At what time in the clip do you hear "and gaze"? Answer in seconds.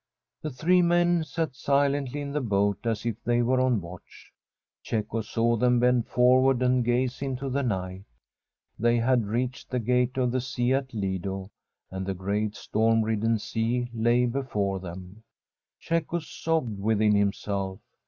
6.63-7.21